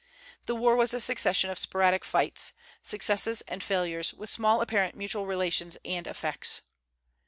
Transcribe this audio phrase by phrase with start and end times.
[0.47, 5.27] The war was a succession of sporadic fights, successes and failures, with small apparent mutual
[5.27, 6.63] relations and effects."